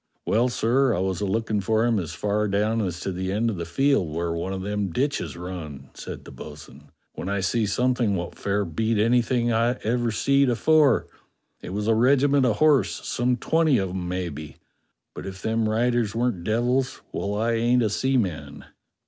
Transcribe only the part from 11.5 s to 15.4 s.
it was a regiment of horse, some twenty of 'em maybe, but if